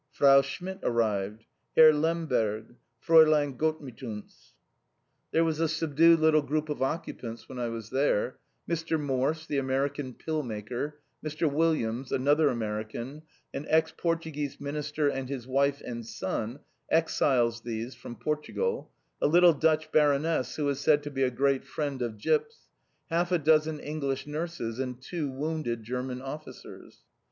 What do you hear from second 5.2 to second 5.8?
There was a